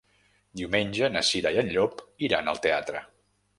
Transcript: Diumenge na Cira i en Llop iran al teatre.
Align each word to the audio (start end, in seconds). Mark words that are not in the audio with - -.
Diumenge 0.61 1.09
na 1.17 1.23
Cira 1.29 1.53
i 1.57 1.61
en 1.65 1.71
Llop 1.75 2.03
iran 2.31 2.53
al 2.55 2.65
teatre. 2.67 3.07